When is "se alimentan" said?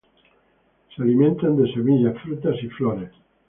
0.95-1.55